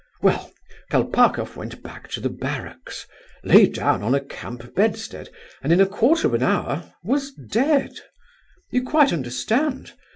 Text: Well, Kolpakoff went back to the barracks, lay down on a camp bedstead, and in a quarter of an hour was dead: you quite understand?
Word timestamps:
Well, 0.23 0.51
Kolpakoff 0.89 1.55
went 1.55 1.83
back 1.83 2.09
to 2.09 2.19
the 2.19 2.29
barracks, 2.29 3.05
lay 3.43 3.67
down 3.67 4.01
on 4.01 4.15
a 4.15 4.19
camp 4.19 4.73
bedstead, 4.73 5.29
and 5.61 5.71
in 5.71 5.79
a 5.79 5.85
quarter 5.85 6.25
of 6.25 6.33
an 6.33 6.41
hour 6.41 6.91
was 7.03 7.29
dead: 7.33 7.97
you 8.71 8.81
quite 8.83 9.13
understand? 9.13 9.93